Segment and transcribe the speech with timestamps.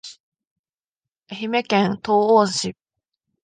[1.29, 2.75] 愛媛県東温市